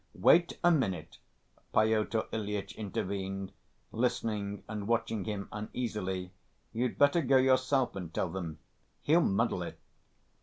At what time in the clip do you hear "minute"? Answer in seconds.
0.71-1.19